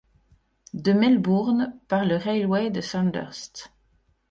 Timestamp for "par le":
1.87-2.15